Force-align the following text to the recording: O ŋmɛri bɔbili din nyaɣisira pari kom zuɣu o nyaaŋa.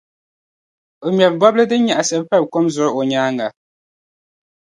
O 1.05 1.07
ŋmɛri 1.13 1.37
bɔbili 1.39 1.63
din 1.69 1.81
nyaɣisira 1.85 2.27
pari 2.29 2.45
kom 2.53 2.65
zuɣu 2.75 2.99
o 2.99 3.01
nyaaŋa. 3.09 3.47